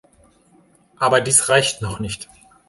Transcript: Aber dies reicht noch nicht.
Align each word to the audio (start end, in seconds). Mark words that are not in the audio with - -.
Aber 0.97 1.21
dies 1.21 1.49
reicht 1.49 1.83
noch 1.83 1.99
nicht. 1.99 2.27